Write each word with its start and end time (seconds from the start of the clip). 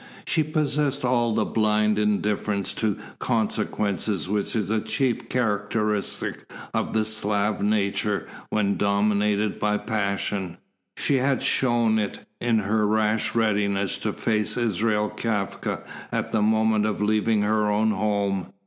She 0.25 0.41
possessed 0.41 1.05
all 1.05 1.35
the 1.35 1.45
blind 1.45 1.99
indifference 1.99 2.73
to 2.73 2.97
consequences 3.19 4.27
which 4.27 4.55
is 4.55 4.71
a 4.71 4.81
chief 4.81 5.29
characteristic 5.29 6.51
of 6.73 6.93
the 6.93 7.05
Slav 7.05 7.61
nature 7.61 8.27
when 8.49 8.77
dominated 8.77 9.59
by 9.59 9.77
passion. 9.77 10.57
She 10.97 11.17
had 11.17 11.43
shone 11.43 11.99
it 11.99 12.27
in 12.39 12.57
her 12.57 12.87
rash 12.87 13.35
readiness 13.35 13.99
to 13.99 14.11
face 14.11 14.57
Israel 14.57 15.07
Kafka 15.07 15.83
at 16.11 16.31
the 16.31 16.41
moment 16.41 16.87
of 16.87 16.99
leaving 17.03 17.43
her 17.43 17.69
own 17.69 17.91
home. 17.91 18.53